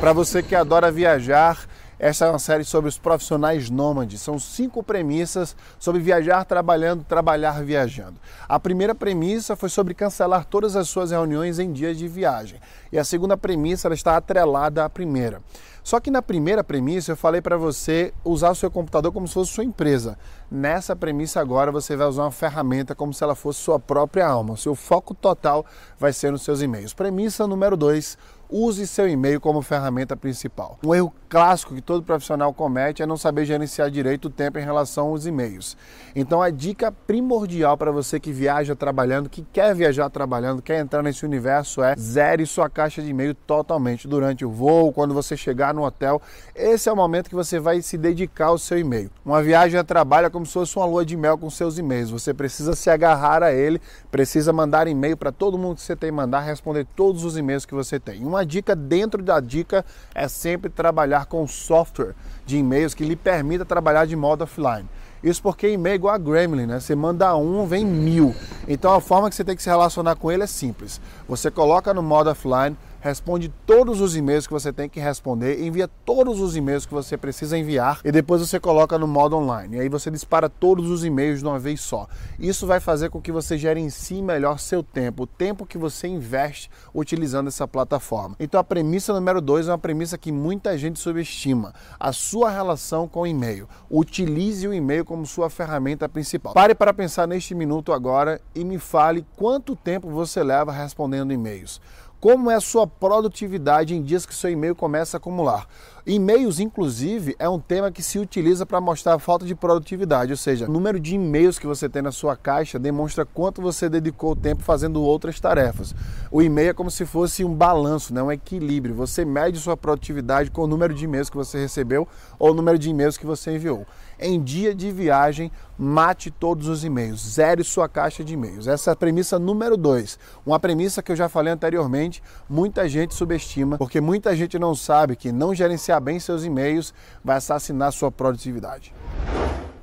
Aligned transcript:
Para 0.00 0.12
você 0.12 0.44
que 0.44 0.54
adora 0.54 0.92
viajar, 0.92 1.66
essa 1.98 2.26
é 2.26 2.30
uma 2.30 2.38
série 2.38 2.62
sobre 2.62 2.88
os 2.88 2.96
profissionais 2.96 3.68
nômades. 3.68 4.20
São 4.20 4.38
cinco 4.38 4.80
premissas 4.80 5.56
sobre 5.76 6.00
viajar 6.00 6.44
trabalhando, 6.44 7.02
trabalhar 7.02 7.64
viajando. 7.64 8.14
A 8.48 8.60
primeira 8.60 8.94
premissa 8.94 9.56
foi 9.56 9.68
sobre 9.68 9.94
cancelar 9.94 10.44
todas 10.44 10.76
as 10.76 10.88
suas 10.88 11.10
reuniões 11.10 11.58
em 11.58 11.72
dias 11.72 11.98
de 11.98 12.06
viagem. 12.06 12.60
E 12.92 12.98
a 12.98 13.02
segunda 13.02 13.36
premissa 13.36 13.88
ela 13.88 13.94
está 13.96 14.16
atrelada 14.16 14.84
à 14.84 14.88
primeira. 14.88 15.42
Só 15.88 15.98
que 16.00 16.10
na 16.10 16.20
primeira 16.20 16.62
premissa 16.62 17.12
eu 17.12 17.16
falei 17.16 17.40
para 17.40 17.56
você 17.56 18.12
usar 18.22 18.50
o 18.50 18.54
seu 18.54 18.70
computador 18.70 19.10
como 19.10 19.26
se 19.26 19.32
fosse 19.32 19.52
sua 19.52 19.64
empresa. 19.64 20.18
Nessa 20.50 20.94
premissa 20.94 21.40
agora 21.40 21.72
você 21.72 21.96
vai 21.96 22.06
usar 22.06 22.24
uma 22.24 22.30
ferramenta 22.30 22.94
como 22.94 23.14
se 23.14 23.24
ela 23.24 23.34
fosse 23.34 23.60
sua 23.60 23.80
própria 23.80 24.26
alma. 24.26 24.52
O 24.52 24.56
seu 24.58 24.74
foco 24.74 25.14
total 25.14 25.64
vai 25.98 26.12
ser 26.12 26.30
nos 26.30 26.42
seus 26.42 26.60
e-mails. 26.60 26.92
Premissa 26.92 27.46
número 27.46 27.74
dois 27.74 28.18
use 28.50 28.86
seu 28.86 29.06
e-mail 29.06 29.40
como 29.40 29.60
ferramenta 29.60 30.16
principal. 30.16 30.78
Um 30.82 30.94
erro 30.94 31.12
clássico 31.28 31.74
que 31.74 31.82
todo 31.82 32.02
profissional 32.02 32.52
comete 32.54 33.02
é 33.02 33.06
não 33.06 33.18
saber 33.18 33.44
gerenciar 33.44 33.90
direito 33.90 34.26
o 34.26 34.30
tempo 34.30 34.58
em 34.58 34.64
relação 34.64 35.08
aos 35.08 35.26
e-mails. 35.26 35.76
Então 36.16 36.40
a 36.40 36.48
dica 36.48 36.90
primordial 36.90 37.76
para 37.76 37.92
você 37.92 38.18
que 38.18 38.32
viaja 38.32 38.74
trabalhando, 38.74 39.28
que 39.28 39.42
quer 39.52 39.74
viajar 39.74 40.08
trabalhando, 40.08 40.62
quer 40.62 40.80
entrar 40.80 41.02
nesse 41.02 41.26
universo 41.26 41.82
é 41.82 41.94
zere 41.96 42.46
sua 42.46 42.70
caixa 42.70 43.02
de 43.02 43.10
e-mail 43.10 43.34
totalmente 43.34 44.08
durante 44.08 44.46
o 44.46 44.50
voo, 44.50 44.92
quando 44.92 45.12
você 45.12 45.36
chegar 45.36 45.74
no 45.78 45.84
hotel. 45.84 46.20
Esse 46.54 46.88
é 46.88 46.92
o 46.92 46.96
momento 46.96 47.28
que 47.28 47.34
você 47.34 47.58
vai 47.58 47.80
se 47.80 47.96
dedicar 47.96 48.46
ao 48.46 48.58
seu 48.58 48.78
e-mail. 48.78 49.10
Uma 49.24 49.42
viagem 49.42 49.78
a 49.78 49.84
trabalho 49.84 50.26
é 50.26 50.30
como 50.30 50.44
se 50.44 50.52
fosse 50.52 50.76
uma 50.76 50.84
lua 50.84 51.06
de 51.06 51.16
mel 51.16 51.38
com 51.38 51.48
seus 51.48 51.78
e-mails. 51.78 52.10
Você 52.10 52.34
precisa 52.34 52.74
se 52.74 52.90
agarrar 52.90 53.42
a 53.42 53.52
ele, 53.52 53.80
precisa 54.10 54.52
mandar 54.52 54.86
e-mail 54.86 55.16
para 55.16 55.32
todo 55.32 55.56
mundo 55.56 55.76
que 55.76 55.82
você 55.82 55.96
tem 55.96 56.10
mandar, 56.10 56.40
responder 56.40 56.86
todos 56.96 57.24
os 57.24 57.36
e-mails 57.36 57.64
que 57.64 57.74
você 57.74 57.98
tem. 58.00 58.24
Uma 58.24 58.44
dica 58.44 58.74
dentro 58.74 59.22
da 59.22 59.40
dica 59.40 59.84
é 60.14 60.26
sempre 60.26 60.68
trabalhar 60.68 61.26
com 61.26 61.46
software 61.46 62.14
de 62.44 62.56
e-mails 62.56 62.94
que 62.94 63.04
lhe 63.04 63.16
permita 63.16 63.64
trabalhar 63.64 64.06
de 64.06 64.16
modo 64.16 64.42
offline. 64.42 64.88
Isso 65.22 65.42
porque 65.42 65.68
e-mail 65.68 65.94
é 65.94 65.96
igual 65.96 66.14
a 66.14 66.18
Gremlin, 66.18 66.66
né? 66.66 66.80
Você 66.80 66.94
manda 66.94 67.34
um, 67.36 67.66
vem 67.66 67.84
mil. 67.84 68.34
Então 68.66 68.92
a 68.94 69.00
forma 69.00 69.28
que 69.28 69.34
você 69.34 69.44
tem 69.44 69.56
que 69.56 69.62
se 69.62 69.68
relacionar 69.68 70.14
com 70.14 70.30
ele 70.30 70.44
é 70.44 70.46
simples. 70.46 71.00
Você 71.28 71.50
coloca 71.50 71.92
no 71.92 72.02
modo 72.02 72.30
offline, 72.30 72.76
responde 73.00 73.52
todos 73.66 74.00
os 74.00 74.16
e-mails 74.16 74.46
que 74.46 74.52
você 74.52 74.72
tem 74.72 74.88
que 74.88 75.00
responder, 75.00 75.64
envia 75.64 75.88
todos 76.04 76.40
os 76.40 76.56
e-mails 76.56 76.86
que 76.86 76.94
você 76.94 77.16
precisa 77.16 77.56
enviar 77.56 78.00
e 78.04 78.10
depois 78.10 78.40
você 78.40 78.58
coloca 78.58 78.98
no 78.98 79.06
modo 79.06 79.36
online. 79.36 79.76
E 79.76 79.80
aí 79.80 79.88
você 79.88 80.10
dispara 80.10 80.48
todos 80.48 80.90
os 80.90 81.04
e-mails 81.04 81.40
de 81.40 81.46
uma 81.46 81.58
vez 81.58 81.80
só. 81.80 82.08
Isso 82.38 82.66
vai 82.66 82.80
fazer 82.80 83.10
com 83.10 83.20
que 83.20 83.32
você 83.32 83.56
gerencie 83.56 84.22
melhor 84.22 84.58
seu 84.58 84.82
tempo, 84.82 85.24
o 85.24 85.26
tempo 85.26 85.66
que 85.66 85.78
você 85.78 86.08
investe 86.08 86.70
utilizando 86.94 87.48
essa 87.48 87.66
plataforma. 87.66 88.36
Então 88.38 88.60
a 88.60 88.64
premissa 88.64 89.12
número 89.12 89.40
dois 89.40 89.68
é 89.68 89.70
uma 89.70 89.78
premissa 89.78 90.18
que 90.18 90.32
muita 90.32 90.76
gente 90.76 90.98
subestima: 90.98 91.72
a 91.98 92.12
sua 92.12 92.50
relação 92.50 93.06
com 93.06 93.20
o 93.20 93.26
e-mail. 93.26 93.68
Utilize 93.90 94.66
o 94.66 94.74
e-mail 94.74 95.04
como 95.04 95.26
sua 95.26 95.50
ferramenta 95.50 96.08
principal. 96.08 96.54
Pare 96.54 96.74
para 96.74 96.92
pensar 96.92 97.26
neste 97.26 97.54
minuto 97.54 97.92
agora 97.92 98.40
e 98.54 98.64
me 98.64 98.78
fale 98.78 99.24
quanto 99.36 99.76
tempo 99.76 100.10
você 100.10 100.42
leva 100.42 100.72
respondendo 100.72 101.32
e-mails. 101.32 101.80
Como 102.20 102.50
é 102.50 102.56
a 102.56 102.60
sua 102.60 102.84
produtividade 102.84 103.94
em 103.94 104.02
dias 104.02 104.26
que 104.26 104.34
seu 104.34 104.50
e-mail 104.50 104.74
começa 104.74 105.16
a 105.16 105.18
acumular? 105.18 105.68
E-mails, 106.04 106.58
inclusive, 106.58 107.36
é 107.38 107.46
um 107.48 107.60
tema 107.60 107.92
que 107.92 108.02
se 108.02 108.18
utiliza 108.18 108.64
para 108.64 108.80
mostrar 108.80 109.14
a 109.14 109.18
falta 109.18 109.44
de 109.44 109.54
produtividade, 109.54 110.32
ou 110.32 110.38
seja, 110.38 110.66
o 110.66 110.72
número 110.72 110.98
de 110.98 111.14
e-mails 111.16 111.58
que 111.58 111.66
você 111.66 111.86
tem 111.86 112.00
na 112.00 112.10
sua 112.10 112.34
caixa 112.34 112.78
demonstra 112.78 113.26
quanto 113.26 113.60
você 113.60 113.90
dedicou 113.90 114.34
tempo 114.34 114.62
fazendo 114.62 115.02
outras 115.02 115.38
tarefas. 115.38 115.94
O 116.30 116.40
e-mail 116.40 116.70
é 116.70 116.72
como 116.72 116.90
se 116.90 117.04
fosse 117.04 117.44
um 117.44 117.54
balanço, 117.54 118.14
né? 118.14 118.22
um 118.22 118.32
equilíbrio. 118.32 118.94
Você 118.94 119.22
mede 119.22 119.58
sua 119.58 119.76
produtividade 119.76 120.50
com 120.50 120.62
o 120.62 120.66
número 120.66 120.94
de 120.94 121.04
e-mails 121.04 121.28
que 121.28 121.36
você 121.36 121.58
recebeu 121.58 122.08
ou 122.38 122.52
o 122.52 122.54
número 122.54 122.78
de 122.78 122.88
e-mails 122.88 123.18
que 123.18 123.26
você 123.26 123.54
enviou. 123.54 123.86
Em 124.18 124.42
dia 124.42 124.74
de 124.74 124.90
viagem, 124.90 125.52
mate 125.78 126.30
todos 126.30 126.68
os 126.68 126.84
e-mails, 126.84 127.20
zere 127.20 127.62
sua 127.62 127.88
caixa 127.88 128.24
de 128.24 128.32
e-mails. 128.32 128.66
Essa 128.66 128.90
é 128.90 128.92
a 128.92 128.96
premissa 128.96 129.38
número 129.38 129.76
dois. 129.76 130.18
Uma 130.44 130.58
premissa 130.58 131.02
que 131.02 131.12
eu 131.12 131.16
já 131.16 131.28
falei 131.28 131.52
anteriormente, 131.52 132.07
muita 132.48 132.88
gente 132.88 133.14
subestima, 133.14 133.78
porque 133.78 134.00
muita 134.00 134.34
gente 134.34 134.58
não 134.58 134.74
sabe 134.74 135.16
que 135.16 135.30
não 135.30 135.54
gerenciar 135.54 136.00
bem 136.00 136.18
seus 136.18 136.44
e-mails 136.44 136.94
vai 137.24 137.36
assassinar 137.36 137.92
sua 137.92 138.10
produtividade. 138.10 138.94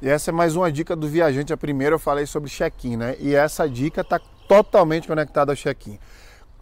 E 0.02 0.10
essa 0.10 0.30
é 0.30 0.34
mais 0.34 0.56
uma 0.56 0.72
dica 0.72 0.96
do 0.96 1.08
viajante. 1.08 1.54
A 1.54 1.58
primeira 1.58 1.96
eu 1.96 2.00
falei 2.00 2.26
sobre 2.26 2.50
check-in, 2.50 2.98
né? 2.98 3.16
E 3.20 3.34
essa 3.34 3.68
dica 3.68 4.02
está 4.02 4.20
totalmente 4.48 5.08
conectada 5.08 5.52
ao 5.52 5.56
check-in. 5.56 5.98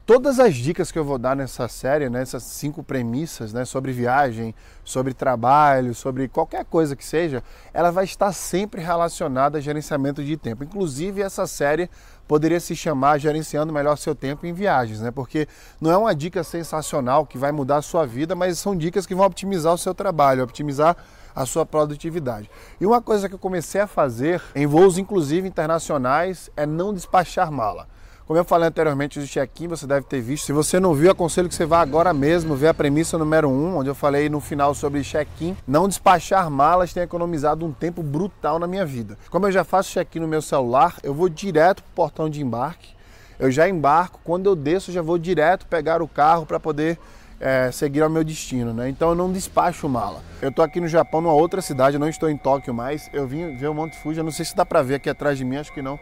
Todas 0.06 0.38
as 0.38 0.56
dicas 0.56 0.92
que 0.92 1.00
eu 1.00 1.06
vou 1.06 1.18
dar 1.18 1.34
nessa 1.34 1.66
série, 1.70 2.10
nessas 2.10 2.44
cinco 2.44 2.84
premissas, 2.84 3.54
né, 3.54 3.64
sobre 3.64 3.94
viagem, 3.94 4.54
sobre 4.84 5.14
trabalho, 5.14 5.96
sobre 5.96 6.28
qualquer 6.28 6.66
coisa 6.66 6.94
que 6.94 7.06
seja, 7.06 7.42
ela 7.74 7.90
vai 7.90 8.04
estar 8.04 8.34
sempre 8.34 8.82
relacionada 8.82 9.58
a 9.58 9.62
gerenciamento 9.62 10.22
de 10.22 10.36
tempo. 10.36 10.62
Inclusive 10.62 11.22
essa 11.22 11.48
série 11.48 11.90
poderia 12.28 12.60
se 12.60 12.76
chamar 12.76 13.18
Gerenciando 13.18 13.72
Melhor 13.72 13.98
Seu 13.98 14.14
Tempo 14.14 14.46
em 14.46 14.52
Viagens, 14.52 15.00
né? 15.00 15.10
Porque 15.10 15.48
não 15.80 15.90
é 15.90 15.96
uma 15.96 16.14
dica 16.14 16.44
sensacional 16.44 17.26
que 17.26 17.38
vai 17.38 17.54
mudar 17.54 17.78
a 17.78 17.82
sua 17.82 18.06
vida, 18.06 18.36
mas 18.36 18.60
são 18.60 18.76
dicas 18.76 19.06
que 19.06 19.16
vão 19.16 19.26
optimizar 19.26 19.74
o 19.74 19.78
seu 19.78 19.96
trabalho, 19.96 20.44
optimizar 20.44 20.98
a 21.34 21.46
sua 21.46 21.66
produtividade. 21.66 22.52
E 22.78 22.86
uma 22.86 23.02
coisa 23.02 23.30
que 23.30 23.36
eu 23.36 23.40
comecei 23.40 23.80
a 23.80 23.88
fazer 23.88 24.42
em 24.54 24.68
voos 24.68 24.98
inclusive 24.98 25.48
internacionais 25.48 26.50
é 26.58 26.66
não 26.66 26.94
despachar 26.94 27.50
mala. 27.50 27.93
Como 28.26 28.40
eu 28.40 28.46
falei 28.46 28.70
anteriormente 28.70 29.20
do 29.20 29.28
check-in, 29.28 29.68
você 29.68 29.86
deve 29.86 30.06
ter 30.06 30.22
visto. 30.22 30.46
Se 30.46 30.54
você 30.54 30.80
não 30.80 30.94
viu, 30.94 31.12
aconselho 31.12 31.50
que 31.50 31.56
você 31.56 31.66
vá 31.66 31.82
agora 31.82 32.14
mesmo 32.14 32.56
ver 32.56 32.70
a 32.70 32.74
premissa 32.74 33.18
número 33.18 33.50
1, 33.50 33.52
um, 33.52 33.78
onde 33.78 33.90
eu 33.90 33.96
falei 33.96 34.30
no 34.30 34.40
final 34.40 34.74
sobre 34.74 35.04
check-in. 35.04 35.58
Não 35.68 35.90
despachar 35.90 36.50
malas 36.50 36.94
tem 36.94 37.04
economizado 37.04 37.66
um 37.66 37.74
tempo 37.74 38.02
brutal 38.02 38.58
na 38.60 38.66
minha 38.66 38.86
vida. 38.86 39.18
Como 39.30 39.46
eu 39.46 39.52
já 39.52 39.66
faço 39.66 39.92
check-in 39.92 40.22
no 40.22 40.28
meu 40.28 40.42
celular, 40.42 40.96
eu 41.04 41.14
vou 41.14 41.28
direto 41.28 41.84
para 41.84 41.92
o 41.92 41.96
portão 41.96 42.30
de 42.30 42.42
embarque. 42.42 42.94
Eu 43.38 43.52
já 43.52 43.68
embarco, 43.68 44.22
quando 44.24 44.46
eu 44.46 44.56
desço, 44.56 44.90
já 44.90 45.02
vou 45.02 45.18
direto 45.18 45.68
pegar 45.68 46.02
o 46.02 46.08
carro 46.08 46.46
para 46.46 46.62
poder 46.62 46.98
é, 47.42 47.72
seguir 47.74 48.04
ao 48.04 48.10
meu 48.10 48.24
destino, 48.24 48.74
né? 48.74 48.88
Então 48.88 49.10
eu 49.10 49.16
não 49.16 49.34
despacho 49.34 49.90
mala. 49.90 50.24
Eu 50.42 50.50
tô 50.50 50.62
aqui 50.62 50.80
no 50.80 50.88
Japão, 50.88 51.20
numa 51.20 51.34
outra 51.34 51.62
cidade, 51.62 51.98
eu 51.98 52.00
não 52.00 52.08
estou 52.08 52.30
em 52.30 52.38
Tóquio 52.38 52.74
mais. 52.74 53.10
Eu 53.12 53.28
vim 53.28 53.58
ver 53.58 53.68
o 53.68 53.74
Monte 53.74 53.98
Fuji, 53.98 54.20
eu 54.20 54.24
não 54.24 54.32
sei 54.32 54.46
se 54.46 54.56
dá 54.56 54.66
para 54.66 54.82
ver 54.82 54.96
aqui 54.96 55.10
atrás 55.10 55.38
de 55.38 55.44
mim, 55.44 55.58
acho 55.58 55.74
que 55.74 55.82
não 55.82 56.00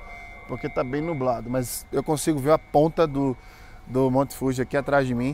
porque 0.52 0.68
está 0.68 0.84
bem 0.84 1.02
nublado, 1.02 1.50
mas 1.50 1.86
eu 1.94 2.04
consigo 2.04 2.38
ver 2.38 2.52
a 2.52 2.58
ponta 2.58 3.08
do, 3.08 3.38
do 3.88 4.12
Monte 4.12 4.36
Fuji 4.36 4.62
aqui 4.62 4.76
atrás 4.76 5.08
de 5.08 5.16
mim, 5.16 5.34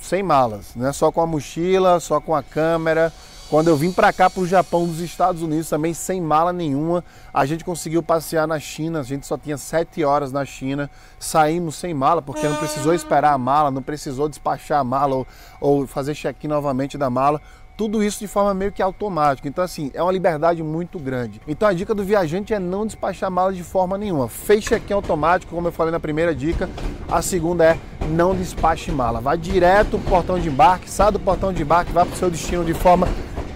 sem 0.00 0.24
malas, 0.24 0.74
né? 0.74 0.92
só 0.92 1.12
com 1.12 1.20
a 1.20 1.26
mochila, 1.26 2.00
só 2.00 2.20
com 2.20 2.34
a 2.34 2.42
câmera. 2.42 3.12
Quando 3.48 3.68
eu 3.68 3.76
vim 3.76 3.92
para 3.92 4.12
cá, 4.12 4.28
para 4.28 4.42
o 4.42 4.46
Japão, 4.46 4.86
dos 4.86 4.98
Estados 4.98 5.40
Unidos, 5.40 5.68
também 5.68 5.94
sem 5.94 6.20
mala 6.20 6.52
nenhuma, 6.52 7.04
a 7.32 7.46
gente 7.46 7.64
conseguiu 7.64 8.02
passear 8.02 8.44
na 8.44 8.58
China, 8.58 8.98
a 8.98 9.02
gente 9.04 9.24
só 9.24 9.38
tinha 9.38 9.56
sete 9.56 10.02
horas 10.02 10.32
na 10.32 10.44
China, 10.44 10.90
saímos 11.16 11.76
sem 11.76 11.94
mala, 11.94 12.20
porque 12.20 12.48
não 12.48 12.56
precisou 12.56 12.92
esperar 12.92 13.32
a 13.32 13.38
mala, 13.38 13.70
não 13.70 13.82
precisou 13.82 14.28
despachar 14.28 14.80
a 14.80 14.84
mala 14.84 15.14
ou, 15.14 15.26
ou 15.60 15.86
fazer 15.86 16.14
check-in 16.14 16.48
novamente 16.48 16.98
da 16.98 17.08
mala 17.08 17.40
tudo 17.76 18.02
isso 18.02 18.20
de 18.20 18.26
forma 18.26 18.54
meio 18.54 18.72
que 18.72 18.82
automática. 18.82 19.46
Então, 19.46 19.62
assim, 19.62 19.90
é 19.92 20.02
uma 20.02 20.10
liberdade 20.10 20.62
muito 20.62 20.98
grande. 20.98 21.42
Então, 21.46 21.68
a 21.68 21.74
dica 21.74 21.94
do 21.94 22.02
viajante 22.02 22.54
é 22.54 22.58
não 22.58 22.86
despachar 22.86 23.30
mala 23.30 23.52
de 23.52 23.62
forma 23.62 23.98
nenhuma. 23.98 24.28
Fez 24.28 24.64
check-in 24.64 24.94
automático, 24.94 25.54
como 25.54 25.68
eu 25.68 25.72
falei 25.72 25.92
na 25.92 26.00
primeira 26.00 26.34
dica. 26.34 26.70
A 27.06 27.20
segunda 27.20 27.64
é 27.64 27.78
não 28.08 28.34
despache 28.34 28.90
mala. 28.90 29.20
Vá 29.20 29.36
direto 29.36 29.98
pro 29.98 30.10
portão 30.10 30.38
de 30.38 30.48
embarque, 30.48 30.90
sai 30.90 31.12
do 31.12 31.20
portão 31.20 31.52
de 31.52 31.62
embarque, 31.62 31.92
vá 31.92 32.06
para 32.06 32.14
o 32.14 32.16
seu 32.16 32.30
destino 32.30 32.64
de 32.64 32.72
forma 32.72 33.06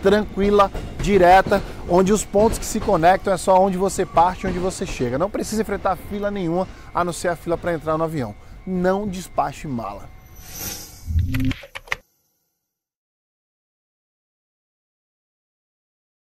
tranquila, 0.03 0.71
direta, 1.00 1.62
onde 1.88 2.12
os 2.12 2.25
pontos 2.25 2.59
que 2.59 2.65
se 2.65 2.81
conectam 2.81 3.33
é 3.33 3.37
só 3.37 3.61
onde 3.61 3.77
você 3.77 4.05
parte 4.05 4.47
onde 4.47 4.59
você 4.59 4.87
chega. 4.87 5.19
Não 5.19 5.31
precisa 5.31 5.62
enfrentar 5.62 5.97
fila 5.97 6.31
nenhuma, 6.31 6.66
a 6.94 7.05
não 7.05 7.12
ser 7.12 7.28
a 7.28 7.37
fila 7.37 7.56
para 7.56 7.75
entrar 7.75 7.97
no 7.97 8.05
avião. 8.05 8.34
Não 8.66 9.06
despache 9.06 9.66
mala. 9.66 10.09